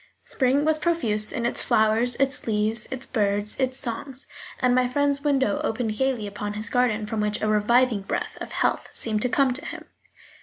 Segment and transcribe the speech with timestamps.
[0.23, 4.25] Spring was profuse in its flowers, its leaves, its birds, its songs;
[4.59, 8.51] and my friend's window opened gaily upon his garden, from which a reviving breath of
[8.51, 9.85] health seemed to come to him.